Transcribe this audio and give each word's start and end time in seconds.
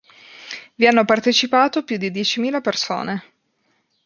Vi 0.73 0.87
hanno 0.87 1.05
partecipato 1.05 1.83
più 1.83 1.97
di 1.97 2.09
diecimila 2.09 2.59
persone. 2.59 3.23